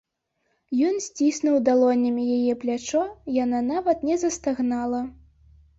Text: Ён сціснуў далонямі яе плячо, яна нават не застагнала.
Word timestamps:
Ён 0.87 0.95
сціснуў 1.07 1.59
далонямі 1.69 2.23
яе 2.39 2.53
плячо, 2.65 3.05
яна 3.43 3.59
нават 3.71 3.97
не 4.11 4.15
застагнала. 4.25 5.09